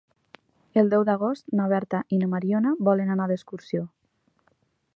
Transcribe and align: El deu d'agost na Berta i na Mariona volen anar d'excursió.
El 0.81 0.87
deu 0.93 1.03
d'agost 1.09 1.53
na 1.59 1.67
Berta 1.73 1.99
i 2.17 2.19
na 2.21 2.29
Mariona 2.31 2.73
volen 2.89 3.15
anar 3.17 3.29
d'excursió. 3.33 3.85